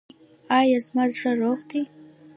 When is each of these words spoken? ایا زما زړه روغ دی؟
ایا 0.57 0.77
زما 0.85 1.03
زړه 1.15 1.31
روغ 1.41 1.59
دی؟ 1.69 1.81